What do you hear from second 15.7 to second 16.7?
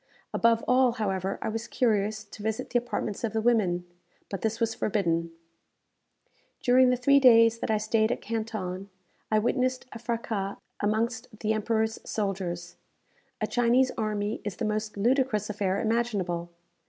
imaginable.